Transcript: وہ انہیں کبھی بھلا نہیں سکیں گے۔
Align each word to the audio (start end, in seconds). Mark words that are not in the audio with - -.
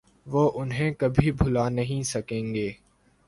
وہ 0.27 0.51
انہیں 0.55 0.91
کبھی 0.93 1.31
بھلا 1.31 1.67
نہیں 1.69 2.03
سکیں 2.03 2.53
گے۔ 2.53 2.71